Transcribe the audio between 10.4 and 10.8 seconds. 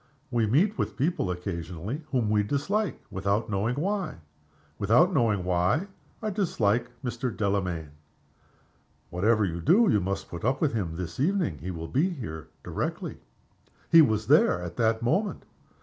up with